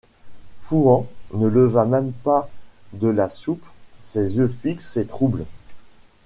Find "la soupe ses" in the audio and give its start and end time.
3.07-4.35